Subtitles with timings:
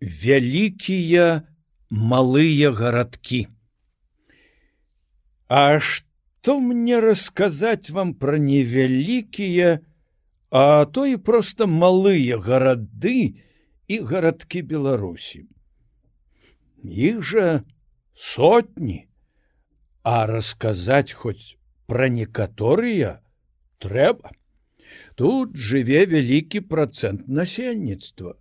[0.00, 1.44] вялікія
[1.90, 3.48] малыя гарадкі.
[5.48, 9.80] А што мне расказаць вам пра невялікія,
[10.50, 13.44] а то і проста малыя гарады
[13.88, 15.44] і гарадкі Беларусі.
[16.80, 17.62] Іх жа
[18.16, 19.06] сотні,
[20.02, 23.20] а расказаць хоць пра некаторыя
[23.78, 24.32] трэба.
[25.14, 28.39] Тут жыве вялікі працэнт насельніцтва.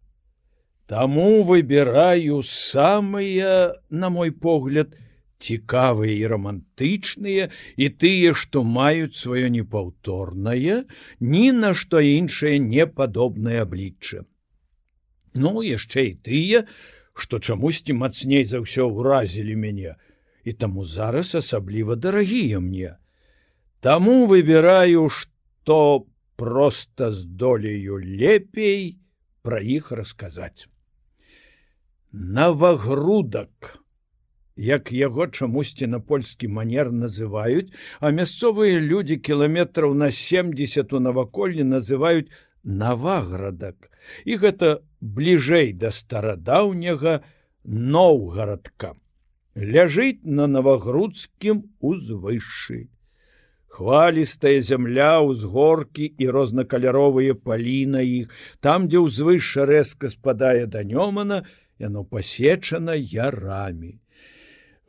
[0.90, 4.96] Таму выбіраю самыя, на мой погляд,
[5.38, 7.44] цікавыя і романтычныя
[7.78, 10.90] і тыя, што маюць сваё непаўторнае,
[11.22, 14.26] ні на што іншае непадобнае аблічча.
[15.38, 16.64] Ну яшчэ і тыя,
[17.14, 19.94] што чамусьці мацней за ўсё ўразілі мяне,
[20.42, 22.98] і таму зараз асабліва дарагія мне.
[23.86, 28.98] Таму выбіраю, што проста здолею лепей
[29.46, 30.66] пра іх расказаць
[32.12, 33.80] навагрудак
[34.56, 41.64] як яго чамусьці на польскі манер называюць а мясцовыя людзі кіламетраў на 70 у наваколлі
[41.64, 43.92] называюць наваградак
[44.26, 47.22] і гэта бліжэй да старадаўняга
[47.64, 48.96] ноўгарадка
[49.56, 52.90] ляжыць на навагрудскім узвышшы
[53.70, 58.34] хвалістая зямля ўзгоркі і рознакаляровыя палі на іх
[58.66, 61.44] там дзе ўзвышша рэзка спадае да нёмана
[61.80, 63.98] яно пасечана ярамі.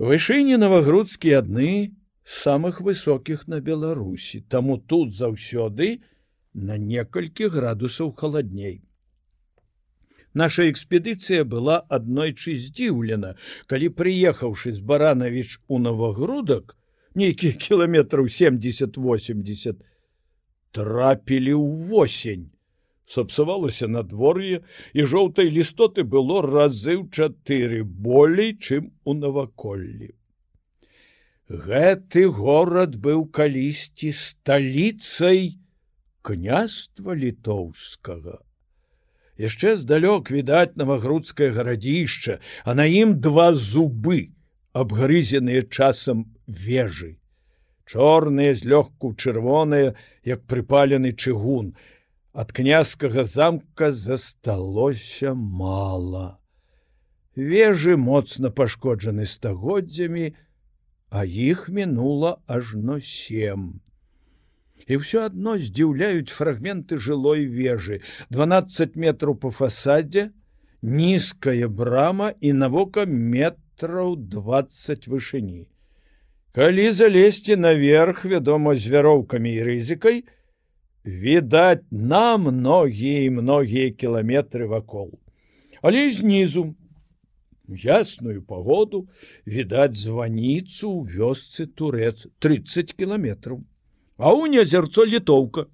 [0.00, 6.00] Вышыні навагрудскі адны самых высокіх на Беларусі, таму тут заўсёды
[6.54, 8.82] на некалькі градусаў халадней.
[10.34, 13.34] Наша экспедыцыя была аднойчы здзіўлена,
[13.66, 16.76] калі прыехаўшы з баранавіч у навагрудак,
[17.14, 19.82] нейкіх кіламетраў 70-80
[20.70, 22.46] трапілі ў восень
[23.10, 24.62] сапсавалася надвор'е
[24.94, 30.14] і жоўтай лістоты было разы ў чатыры болей чым у наваколлі.
[31.50, 35.58] Гэты горад быў калісьці сталіцай
[36.22, 38.38] княства літоўскага.
[39.40, 44.30] Яшчэ здалёк відаць навагрудскае гарадзішча а на ім два зубы
[44.72, 47.16] абгрызеныя часам вежы.
[47.90, 51.74] Чорныя злёгку чырвоныя як прыпалены чыгун
[52.32, 56.38] ад князькага замка засталося мала.
[57.36, 60.34] Вежы моцна пашкоджаны стагоддзямі,
[61.10, 63.80] а іх мінула ажно сем.
[64.86, 70.30] І ўсё адно здзіўляюць фрагменты жылой вежы 12 метраў по фасадзе,
[70.82, 75.66] нізкая брама і навока метраў 20 вышыні.
[76.54, 80.24] Калі залезці наверх, вядома, з вяроўкамі і рызыкай,
[81.04, 85.18] відаць на многія многія кіламетры вакол.
[85.82, 86.74] Але знізу.
[87.70, 89.06] Ясную пагоду
[89.46, 93.62] відаць званіцу ў вёсцы турец 30 кіламетраў.
[94.18, 95.70] А ў нязерцо літоўка.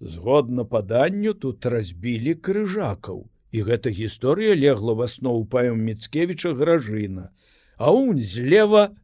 [0.00, 3.28] Згодна паданню тут разбілі крыжакаў.
[3.52, 7.28] І гэта гісторыя легла в аснову паем міцкевіча гражына.
[7.76, 8.96] А унь злева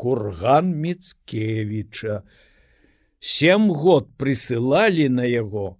[0.00, 2.22] курган міцкевіча
[3.20, 5.76] сем год прысылалі на яго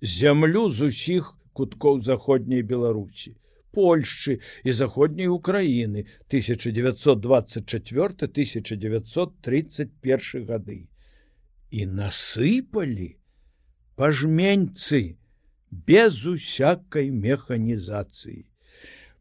[0.00, 3.34] зямлю з усіх куткоў заходняй беларусі
[3.72, 10.88] польшчы і заходняй украіны 1924 1931 гады.
[11.72, 13.16] І насыпалі
[13.96, 15.16] пажменьцы
[15.70, 18.44] без усякай механізацыі.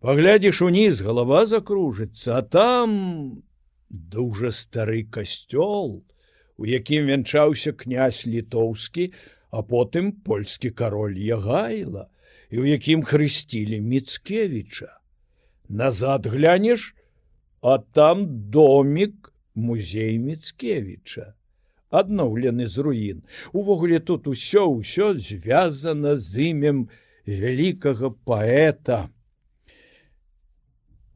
[0.03, 3.43] Паглядзіш уніз галава закружыцца а там
[3.89, 6.03] дужа стары касцёл
[6.61, 9.09] у якім вянчаўся князь літоўскі,
[9.49, 12.05] а потым польскі кароль ягайла
[12.53, 14.93] і ў якім хрысцілі міцкевіча.
[15.67, 16.93] Назад глянеш,
[17.65, 21.33] а там домик музей міцкевіча
[21.91, 23.23] адноўлены з руін.
[23.51, 26.87] Увогуле тут усё ўсё звязана з імем
[27.27, 29.11] вялікага паэта.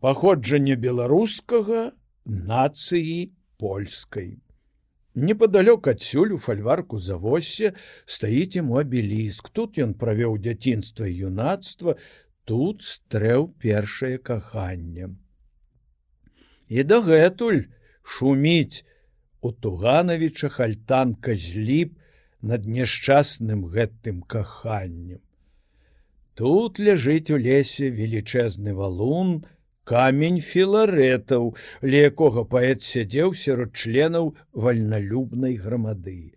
[0.04, 1.96] Паходжанне беларускага
[2.26, 4.45] нацыі польскай
[5.16, 7.74] неподалёк адсюль у фальварку завосе
[8.06, 11.96] стаіць ему абеліск тут ён правёў дзяцінства юнацтва
[12.46, 15.16] тут стрэў першае каханне.
[16.68, 17.66] І дагэтуль
[18.04, 18.84] шуміць
[19.42, 21.96] у тугановича хальтанка зліп
[22.42, 25.22] над няшчасным гэтым каханнем.
[26.36, 29.46] Тут ляжыць у лесе велічэзны валун
[29.92, 31.54] камень філарэтаў,
[31.86, 34.34] ля якога паэт сядзеў сярод членаў
[34.66, 36.34] вальналюбнай грамады.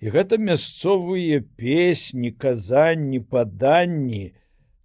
[0.00, 4.24] І гэта мясцовыя песні, казанні, паданні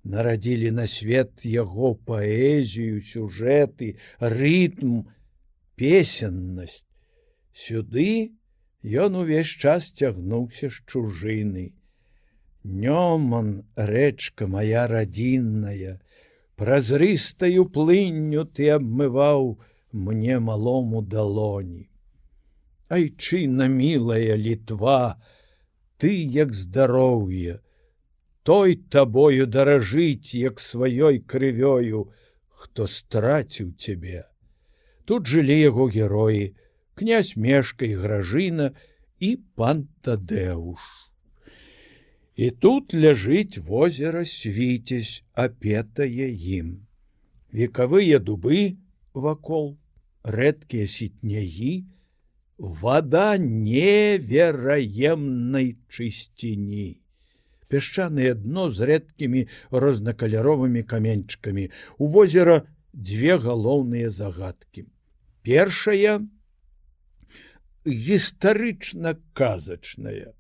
[0.04, 5.04] нарадзілі на свет яго паэзію, сюжэты, рытм,
[5.76, 6.88] песеннасць.
[7.54, 8.32] Сюды
[8.84, 11.66] ён увесь час цягнуўся з чужыны.
[12.64, 16.00] Нёман рэчка моя радзінная,
[16.62, 19.48] празрыстаю плынню ты абмываў
[19.92, 21.88] мне малому далоні.
[22.86, 25.18] Айчына мілая літва,
[25.98, 27.58] ты як здароўе,
[28.46, 32.14] той табою даражыць як сваёй крывёю,
[32.54, 34.30] хто страціў цябе.
[35.06, 36.54] Тут жылі яго героі,
[36.94, 38.74] князь мешка і гражына
[39.18, 41.01] і пан Тадэуш.
[42.42, 45.10] І тут ляжыць возера свіцесь,
[45.44, 46.28] апетае
[46.58, 46.70] ім.
[47.54, 48.62] Векавыя дубы
[49.26, 49.68] вакол,
[50.38, 51.86] рэдкія сітнягі,
[52.58, 54.58] вода невераемнай
[55.94, 56.90] чысціні.
[57.70, 61.70] Пясчанае дно з рэдкімі рознакаляровымі каменьчыкамі.
[62.02, 64.90] У возера дзве галоўныя загадкі.
[65.46, 66.26] Першая
[67.86, 70.34] гістарычна казачная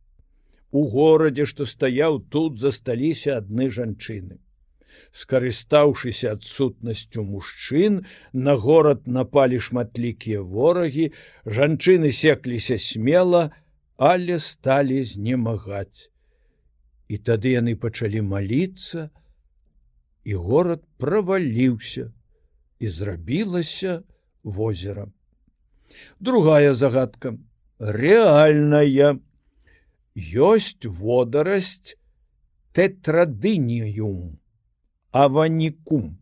[0.71, 4.39] У горадзе, што стаяў тут засталіся адны жанчыны.
[5.11, 11.11] Скарыстаўшыся адсутнасцю мужчын, на горад напалі шматлікія ворагі,
[11.45, 13.51] жанчыны секліся смела,
[13.97, 16.07] але сталі знемагаць.
[17.11, 19.09] І тады яны пачалі маліцца,
[20.23, 22.11] і горад праваліўся
[22.79, 24.03] і зрабілася
[24.43, 25.11] возерам.
[26.19, 27.35] Другая загадка
[27.79, 29.19] рэальная
[30.15, 31.95] ёсць водарасць
[32.73, 34.39] тетрадыніум
[35.11, 36.17] аванікум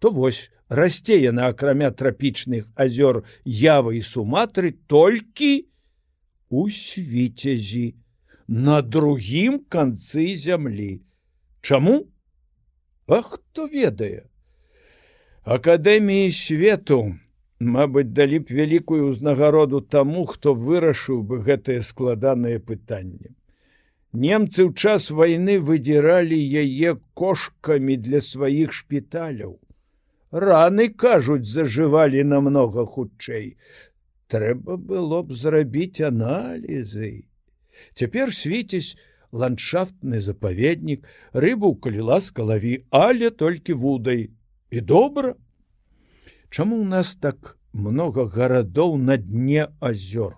[0.00, 5.50] то вось расце яна акрамя трапічных азёр явы і суматры толькі
[6.50, 7.94] у свіцязі
[8.50, 11.00] на другім канцы зямлі.
[11.62, 12.08] Чаму?
[13.06, 14.26] А хто ведае?
[15.44, 17.14] Акадэміі свету
[17.60, 23.36] Мабыць, далі б вялікую ўзнагароду таму, хто вырашыў бы гэтае складанае пытанне.
[24.12, 29.60] Немцы ў час вайны выдзіралі яе кошкамі для сваіх шпіталяў.
[30.32, 33.60] Раны, кажуць, зажывалі намнога хутчэй.
[34.32, 37.28] Трэба было б зрабіць аналізы.
[37.92, 38.96] Цяпер свіцесь
[39.32, 41.04] ландшафтны запаведнік,
[41.34, 44.30] рыбу калі ласка лаві, але толькі вудай.
[44.70, 45.34] І добра,
[46.50, 50.34] Чаму ў нас так много гарадоў на дне азёр?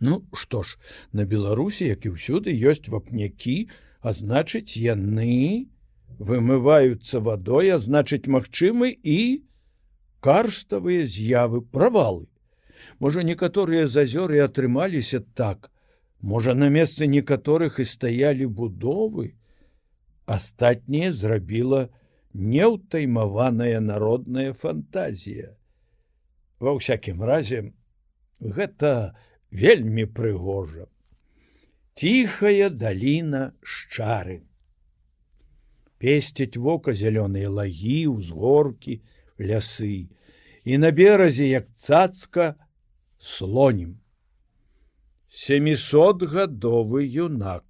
[0.00, 0.78] Ну што ж,
[1.12, 3.68] на Беларусі, як і ўсюды ёсць вапнякі,
[4.00, 5.68] а значыць, яны
[6.16, 9.44] вымываюцца вадой, а значыць, магчымы і
[10.24, 12.24] карставыя з'явы правалы.
[13.04, 15.68] Можа, некаторыя зазёры атрымаліся так.
[16.24, 19.36] Можа, на месцы некаторых і стаялі будовы.
[20.24, 21.88] Астатняе зрабіла,
[22.34, 25.54] неўтаймаваная народная фантазія.
[26.60, 27.60] Ва ўсякім разе
[28.40, 29.14] гэта
[29.50, 30.86] вельмі прыгожа.
[31.98, 34.42] Ціхая даліна шчары.
[35.98, 39.02] Песцяць вока зялёныя лагі, узгоркі,
[39.38, 40.06] лясы,
[40.62, 42.54] і на беразе, як цацка,
[43.18, 43.98] слонім.
[45.28, 47.67] Семісотгадовы юнак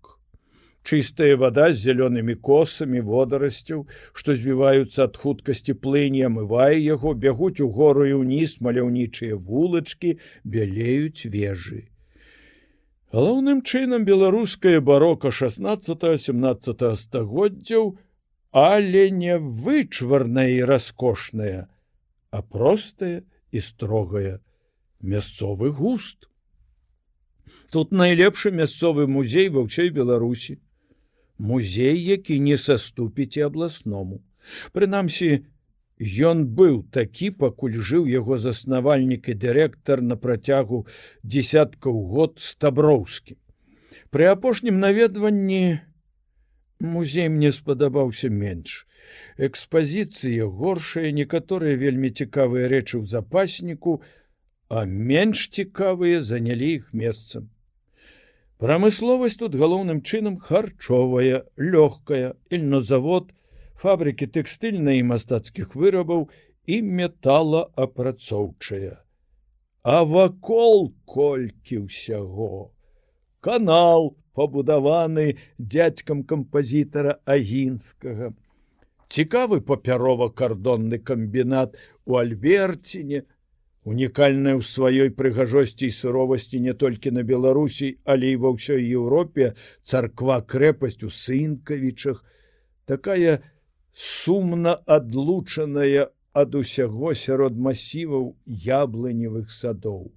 [0.84, 7.68] чыстая вода з зялёнымі косамі водарасцяў, што звіваюцца ад хуткасці плыні амывае яго, бягуць у
[7.68, 11.88] гору і ўніз маляўнічыя вулачкі, бялеюць вежы.
[13.12, 17.96] Галоўным чынам беларускае барока 16-17 стагоддзяў,
[18.52, 21.68] але не вычварная і раскошная,
[22.30, 24.40] а простая і строгая
[25.00, 26.28] мясцовы густ.
[27.72, 30.60] Тут найлепшы мясцовы музей ва ўсёй беларусі
[31.38, 34.20] музей, які не саступіце абласному.
[34.72, 35.46] Прынамсі,
[36.00, 40.86] ён быў такі, пакуль жыў яго заснавальнік і дырэктар на працягу
[41.22, 43.36] десяткаў год стаброўскі.
[44.10, 45.80] Пры апошнім наведванні
[46.80, 48.86] музей мне спадабаўся менш.
[49.38, 54.02] Экспазіцыя горшая, некаторыя вельмі цікавыя рэчы ў запасніку,
[54.68, 57.50] а менш цікавыя занялі іх месцам.
[58.58, 63.30] Прамысловасць тут галоўным чынам харчовая, лёгкая, ільнозавод,
[63.78, 66.26] фабрыкі тэкстыльнай і мастацкіх вырабаў
[66.66, 68.98] і металаапрацоўчая.
[69.86, 72.74] А вакол колькі ўсяго.
[73.38, 78.34] Канал пабудаваны дзядзькам кампазітара агінскага.
[79.06, 83.22] Цікавы папярова-кардонны камбінат у Альберціне,
[83.88, 89.54] унікальная ў сваёй прыгажосці і суровасці не толькі на беларусі але і ва ўсёй еўропе
[89.84, 92.20] царква крэпасць у сынкавічах
[92.84, 93.40] такая
[93.92, 100.12] сумна адлучаная ад усяго сярод масіваў яблыневых садоў.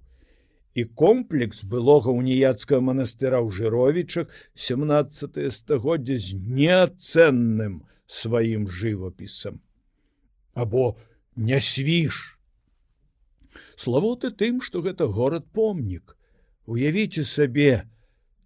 [0.74, 9.60] І комплекс былога уніяцкага манастыра ў жыровічах 17 стагоддзя з неацэнным сваім жывапісам.
[10.54, 10.96] Або
[11.36, 12.38] не свіш.
[13.76, 16.16] Славуты тым, што гэта горад помнік.
[16.66, 17.84] Уявіце сабе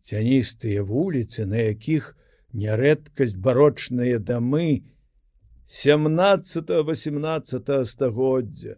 [0.07, 2.17] цяністыя вуліцы, на якіх
[2.53, 4.83] нярэдкасць барочныя дамы,
[5.69, 8.77] 17-18 стагоддзя.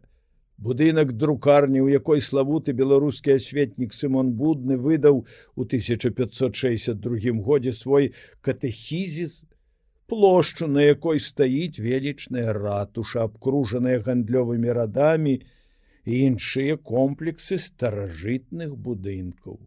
[0.59, 5.23] Будынак друкарні, у якой славуты беларускі асветнік Сымон Будны выдаў
[5.55, 8.11] у 1562 годзе свой
[8.43, 9.47] катэхізіс,
[10.09, 15.39] плошчу, на якой стаіць велічная ратуша, абкружаная гандлёвымі радамі
[16.09, 19.59] і іншыя комплексы старажытных будынкаў.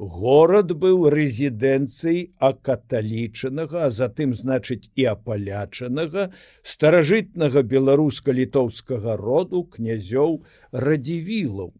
[0.00, 6.24] Горад быў рэзідэнцыяй акаталічанага, а затым значыць і апалячанага
[6.74, 10.40] старажытнага беларуска-літоўскага роду князёў
[10.72, 11.70] радзівілаў.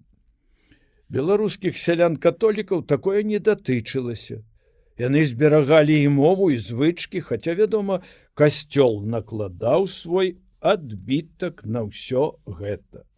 [1.09, 4.43] Беларускіх сялян католікаў такое не датычылася.
[5.01, 8.03] Яны зберагалі і мову і звычкі, хаця, вядома,
[8.37, 13.09] касцёл накладаў свой адбітак на ўсё гэта.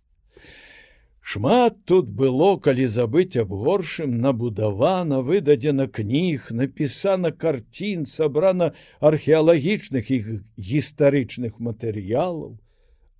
[1.23, 10.19] Шмат тут было, калі забыць аб горшым набудавана, выдадзена кніг, напісана карцін, сабрана археалагічных і
[10.59, 12.59] гістарычных матэрыялаў.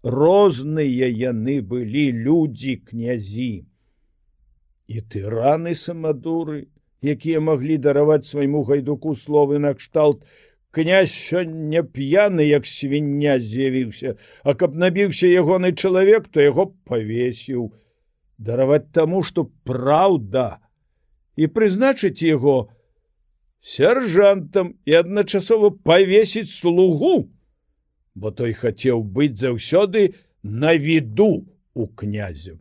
[0.03, 3.65] Розныя яны былі людзі князі.
[4.91, 6.67] І тыраны самадуры,
[7.07, 10.27] якія маглі дараваць свайму гайдуку словы накшталт,
[10.75, 17.71] князь сёння п'яны, як свіння з'явіўся, а каб набіўся ягоны чалавек, то яго павесіў,
[18.43, 20.59] дараваць таму, што праўда
[21.37, 22.57] і прызначыць яго
[23.63, 27.31] сяржантам і адначасова павесіць слугу,
[28.15, 32.59] бо той хацеў быць заўсёды на віду у князю.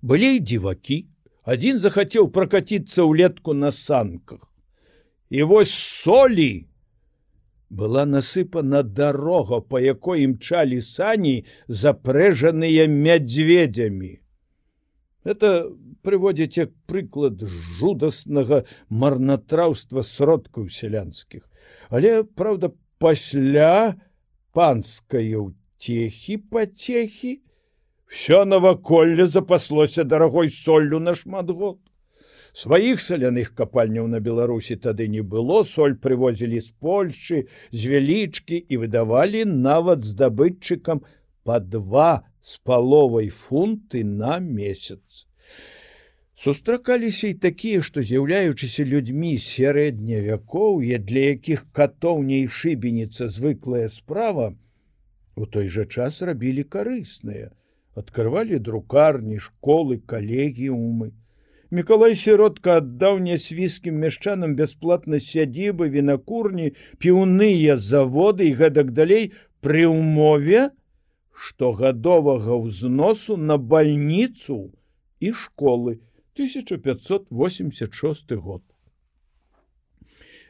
[0.00, 1.04] Былі дзівакі,
[1.42, 4.46] адзін захацеў пракаціцца ўлетку на санках.
[5.30, 6.70] І вось солі
[7.72, 14.21] была насыпана дарога, па якой імчалі сані, запрэжаныя мядзведзямі.
[15.24, 15.70] Это
[16.02, 17.42] прыводзіць як прыклад
[17.78, 21.46] жудаснага марнатраўства сродкаў сялянскіх.
[21.90, 23.94] Але праўда, пасля
[24.52, 27.40] панскай уцехі пацехі,
[28.06, 31.78] все наваколле запаслося дарагой соллю на шмат год.
[32.52, 38.80] Сваіх саляных капальняў на Беларусі тады не было, соль прывозілі з Польшчы, з вялічкі і
[38.82, 41.00] выдавалі нават здабытчыкам
[41.44, 45.26] па два з паловай фунты на месяц.
[46.34, 54.54] Сустракаліся і такія, што з'яўляючыся людзьмі сярэдня вякоўе, для якіх катоўняй шыбеніца звыклая справа,
[55.36, 57.52] у той жа час рабілі карысныя,
[57.94, 61.12] адкрывалі друкарні, школы, калегіумы.
[61.72, 69.32] Миколай сиротка аддаў нясвійскім мяшчанам бясплатна сядзібы, вінакурні, піўныя заводы і гэтак далей
[69.64, 70.68] пры ўмове,
[71.32, 74.72] штогадовага ўзносу на больніцу
[75.20, 76.00] і школы
[76.36, 78.62] 1586 год.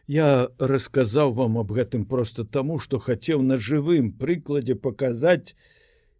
[0.07, 5.55] Я расказаў вам аб гэтым просто таму, што хацеў на жывым прыкладзе паказаць,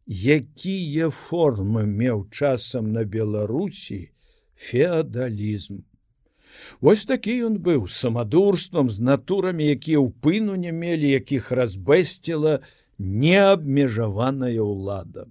[0.07, 4.11] якія формы меў часам на Беларусі
[4.55, 5.83] феадалізм.
[6.81, 12.61] Вось такі ён быў самадурствам з натурамі, якія ўпыну не мелі, якіх разбэсціла,
[13.03, 15.27] неабмежаваная ўлада.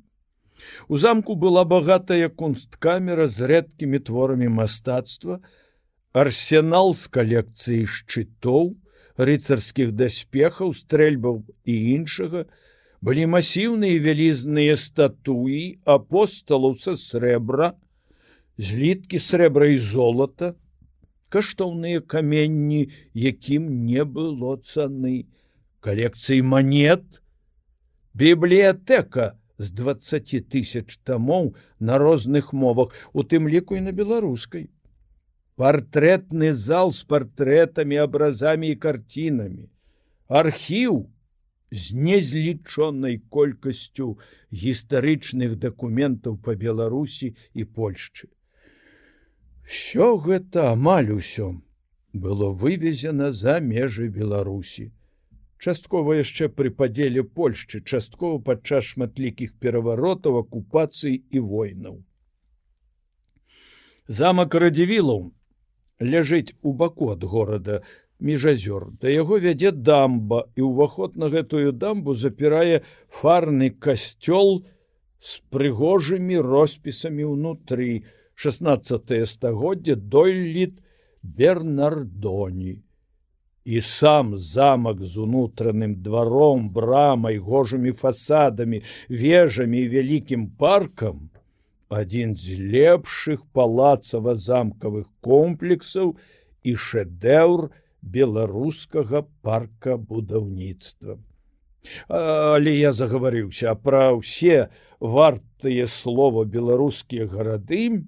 [0.87, 5.39] У замку была багатая кунсткамера з рэдкімі творамі мастацтва,
[6.13, 8.75] арсенал з калекцыі шчытоў,
[9.17, 12.45] рыцарскіх даспехаў, стрэльбаў і іншага,
[13.01, 17.73] былі масіўныя вялізныя статуі апосталаў са срэбра,
[18.57, 20.53] зліткі срэбра і золата,
[21.31, 25.25] каштоўныя каменні, якім не было цаны,
[25.79, 27.20] калекцыі манет,
[28.13, 34.69] бібліятэка з 20 тысяч тамоў на розных мовах, у тым ліку і на беларускай.
[35.55, 39.69] Партрэтны зал з партрэтамі, абразамі і карцінамі.
[40.27, 41.05] Архіў
[41.71, 44.17] з незлічонай колькасцю
[44.51, 48.27] гістарычных дакументаў па Беларусі і Польшчы.
[49.63, 51.61] Що гэта амаль усё
[52.11, 54.91] было вывезена за межы Беларусі
[55.61, 62.01] часткова яшчэ пры падзеле Польшчы, часткова падчас шматлікіх пераваротаў, акупацый і войнаў.
[64.19, 65.29] Замак радзівілаў
[66.13, 67.81] ляжыць у баку ад горада
[68.29, 72.81] міжазёр да яго вядзе дамба і ўваход на гэтую дамбу запірае
[73.21, 74.65] фарны касцёл
[75.21, 78.03] з прыгожымі роспісамі ўнутры.
[78.41, 80.79] 16 стагоддзя дойліт
[81.21, 82.79] бернардоні
[83.65, 91.29] і сам замак з унутраным дваром брамай гожымі фасадамі вежамі і вялікім паркам
[91.91, 96.15] адзін з лепшых палацава-замкавых комплексаў
[96.63, 97.69] і шэдэўр
[98.01, 101.19] беларускага парка будаўніцтва.
[102.07, 104.69] Але я загаварыўся пра ўсе
[105.01, 108.05] вартыя слова беларускія гарады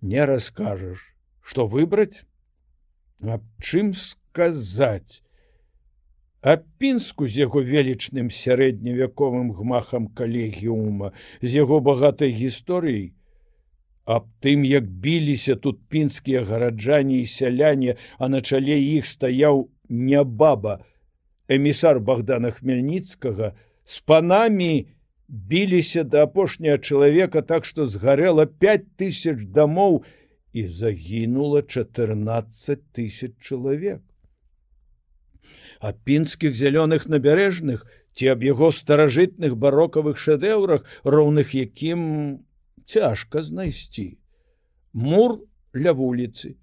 [0.00, 0.98] не раскажаш,
[1.40, 2.24] што выбраць,
[3.22, 5.22] аб чым сказаць?
[6.40, 11.10] А пінску з яго велічным сярэдневяковым гмахам калегіума
[11.42, 13.14] з яго багатай гісторыяй?
[14.06, 20.22] Аб тым як біліся тут пінскія гараджане і сяляне а на чале іх стаяў не
[20.24, 20.78] баба
[21.48, 23.52] эмісар богдана хмельніцкага
[23.84, 24.86] з панамі
[25.28, 30.04] біліся да апошняга чалавека так што згарэла пять тысяч дамоў
[30.52, 34.02] і загінула 14 тысяч чалавек.
[35.80, 37.86] А пінскіх зялёных набярэжных
[38.18, 42.42] ці аб яго старажытных барокавых шэдэўрах роўных якім
[42.84, 44.18] цяжка знайсці.
[44.92, 45.38] Мур
[45.74, 46.56] ля вуліцы.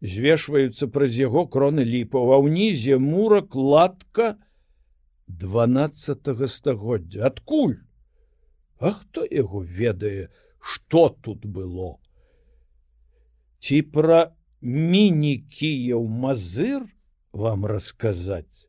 [0.00, 4.36] Звешваюцца праз яго кроны ліпаў а ўнізе мура кладка
[5.26, 7.26] 12 стагоддзя.
[7.26, 7.82] Адкуль?
[8.78, 10.28] А хто яго ведае
[10.60, 11.98] что тут было
[13.60, 14.20] ці пра
[14.62, 16.86] мінікіяў мазыр
[17.32, 18.68] вам расказаць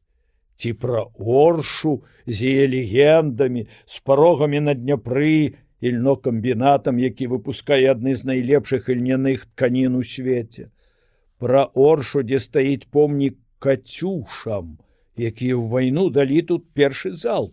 [0.59, 8.27] ці пра оршу з яе легендамі з парогамі на дняпры ільнокамбінатам які выпускае адны з
[8.31, 10.69] найлепшых ільняных тканін у свеце
[11.39, 14.77] пра оршу дзе стаіць помнік кацюшам
[15.19, 17.51] якія ў вайну далі тут першы зал?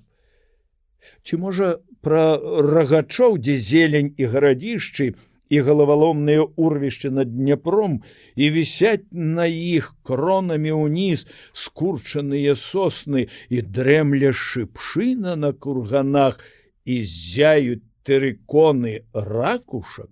[1.23, 5.15] Ці можа пра рагачоў дзе зелень і гарадзішчы
[5.49, 8.03] і галаваломныя урвішчы над дняпром
[8.35, 16.43] і вісяць на іх кронамі ўніз скурчаныя сосны і дрэмля шыпшына на курганах
[16.85, 20.11] і зяюць тэрыконы ракушак.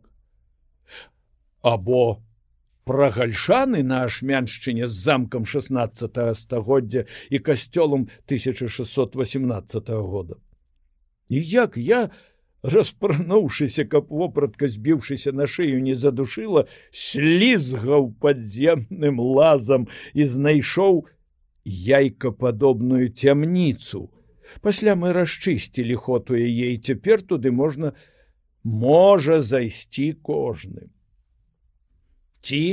[1.62, 2.22] Або
[2.84, 10.36] прагальшаны на ашмяншчыне з замкам 16 стагоддзя і касцёлам 1618 года.
[11.28, 12.10] І як я
[12.64, 21.04] распрануўшыся каб вопратка збіўшыся на шыю не задушыла слізгаў падземным лазам і знайшоў
[21.64, 24.08] яйкападобную цямніцу
[24.64, 27.92] пасля мы расчысцілі хоту яе і цяпер туды можна
[28.64, 30.88] можа зайсці кожны
[32.40, 32.64] ці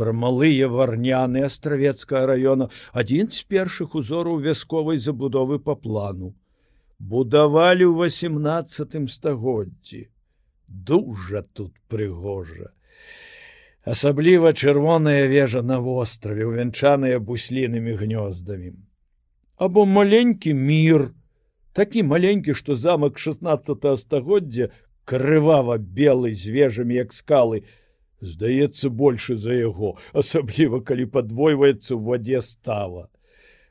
[0.00, 2.72] пра малыя варняны астравецкага раёна
[3.04, 6.32] адзін з першых узораў вясковай забудовы па плану
[6.98, 10.08] будавалі ў 18 стагоддзі.
[10.66, 12.72] Дужа тут прыгожа.
[13.86, 18.74] Асабліва чырвоная вежа на востраве, увянчаная буслінымі гнёздамі.
[19.56, 21.14] Або маленькі мір,
[21.72, 27.62] такі маленькі, што замак 16 стагоддзя крывава белы з вежамі як скалы,
[28.20, 33.06] здаецца больше за яго, асабліва калі падвойваецца ў вадзе става.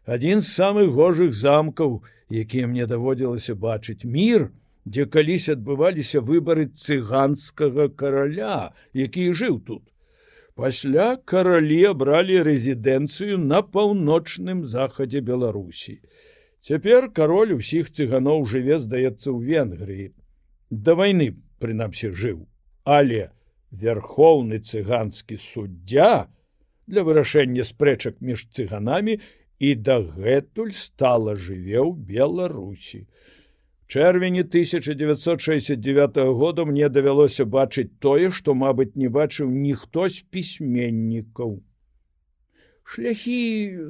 [0.08, 4.50] Адзін з самых гожых замкаў, якія мне даводзілася бачыць мір,
[4.86, 9.84] дзе калісь адбываліся выбары цыганскага караля, які жыў тут.
[10.56, 16.00] Пасля каралі абралі рэзідэнцыю на паўночным захадзе Беларусі.
[16.62, 20.08] Цяпер кароль усіх цыганоў жыве, здаецца ў Венгрыі.
[20.72, 22.48] Да вайны прынамсі жыў,
[22.86, 23.36] але
[23.70, 26.28] верхоўны цыганскі суддзя
[26.88, 29.20] для вырашэння спрэчак між цыганамі
[29.60, 33.08] і дагэтуль стала жыве ў беларусі.
[33.88, 41.62] Чэрвені 1969 года мне давялося бачыць тое што мабыць не бачыў ніхто з пісьменнікаў.
[42.86, 43.42] Шляхі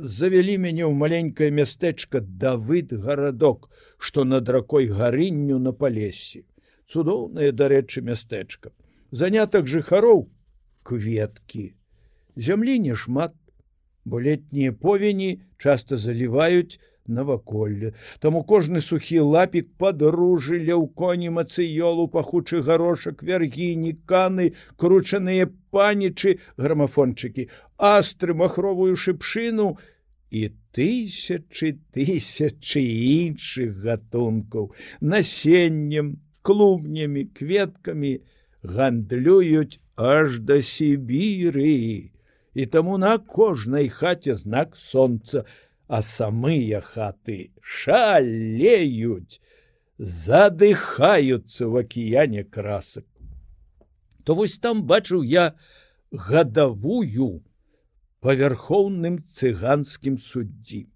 [0.03, 6.43] завялі мяне ў маленькае мястэчка давыд гарадок што над ракой гарынню на палесе
[6.87, 8.71] цудоўнае дарэчы мястэчка.
[9.11, 10.27] Занятак жыхароў
[10.83, 11.73] кветкі.
[12.35, 13.33] Зямлі не шмат
[14.05, 17.93] бо летнія повені часто заліваюць наваколле.
[18.19, 26.39] Таму кожны сухі лапік падружы ля ў коні мацыёлу пахучы гарошак вяргіні каны кручаныя панічы
[26.57, 29.77] грамафончыкі астры махровую шыпшыну
[30.31, 34.73] і тысячы тысячы іншых гатункаў.
[35.01, 38.17] Насеннем клубнямі кветкамі
[38.61, 42.14] гандлююць аж да сібірыі
[42.55, 45.43] і таму на кожнай хаце знак сонца,
[45.87, 49.41] а самыя хаты шалеюць,
[49.99, 53.05] задыхаюцца в акіяне красак.
[54.23, 55.53] То вось там бачыў я
[56.09, 57.43] гадавую
[58.25, 60.87] павярхоўным цыганскім суддзі.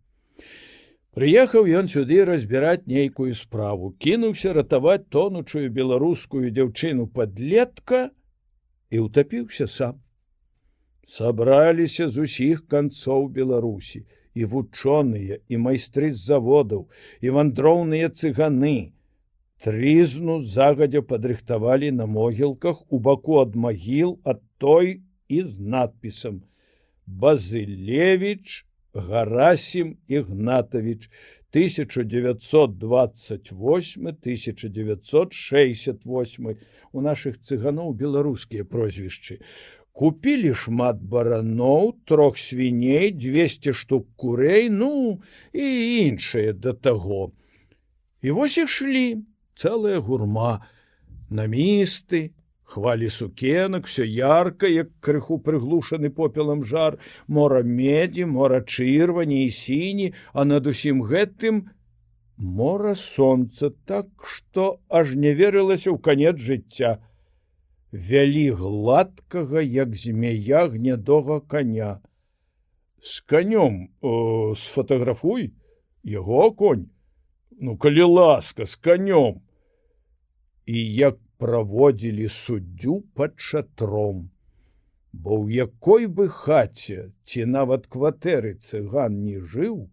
[1.14, 8.10] Прыехаў ён сюды разбіраць нейкую справу, кінуўся ратаваць тонучую беларускую дзяўчыну подлетка
[8.90, 10.00] і утапіўся сам.
[11.10, 14.00] Сабраліся з усіх канцоў Беларусі
[14.38, 16.82] і вучоныя і майстры з заводаў
[17.26, 18.94] і вандроўныя цыганы.
[19.64, 24.86] Трызну загадзя падрыхтавалі на могілках у баку ад магіл ад той
[25.40, 26.36] і з надпісам:
[27.08, 28.46] Базылевич,
[28.94, 31.10] Гарасім Ігнатович
[31.54, 36.56] 1928 1968
[36.92, 39.40] у наших цыганоў беларускія прозвішчы.
[40.00, 45.20] Купілі шмат бараноў, трох свіней, 200 штук курэй, ну
[45.52, 45.66] і
[46.08, 47.32] іншае да таго.
[48.24, 49.28] І вось ішлі
[49.60, 50.64] цэлая гурма,
[51.28, 52.32] намісты,
[52.64, 56.96] хвалі сукенак все ярко як крыху прыглушаны попелам жар.
[57.28, 61.62] Мора меді мора чырвані і сіні а над усім гэтым
[62.38, 67.04] мора солнца так что аж не верылася ў канец жыцця
[67.92, 72.02] вялі гладкага як змея гнядога коня
[73.02, 73.90] с конём
[74.56, 75.54] сфотаграфуй
[76.04, 76.90] яго конь
[77.60, 79.42] ну калі ласка с конём
[80.66, 84.30] і як праводзілі суддзю пад шатром.
[85.12, 89.88] Бо ў якой бы хаце ці нават кватэры цыган не жыў,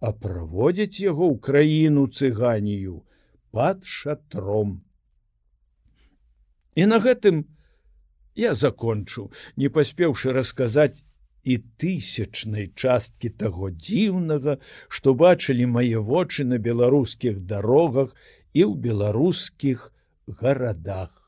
[0.00, 2.96] а праводзіць яго ў краіну цыганію
[3.54, 4.80] пад шатром.
[6.74, 7.44] І на гэтым
[8.36, 11.02] я закончу, не паспеўшы расказаць
[11.44, 18.14] і тысячнай часткі таго дзіўнага, што бачылі мае вочы на беларускіх дарогах
[18.52, 19.90] і ў беларускіх,
[20.26, 21.19] гарадах.